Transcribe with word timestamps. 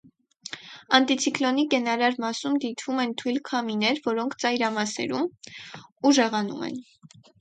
Անտիցիկլոնի 0.99 1.65
կենարար 1.73 2.17
մասում 2.23 2.57
դիտվում 2.63 3.01
են 3.03 3.13
թույլ 3.23 3.37
քամիներ, 3.51 4.01
որոնք 4.09 4.35
ծայրամասերում 4.45 5.29
ուժեղանում 6.13 6.65
են։ 6.71 6.83